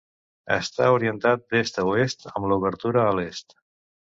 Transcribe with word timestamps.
Està 0.55 0.87
orientat 0.93 1.45
d'est 1.55 1.79
a 1.83 1.87
oest, 1.91 2.27
amb 2.33 2.51
l'obertura 2.53 3.07
a 3.11 3.17
l'est. 3.21 3.59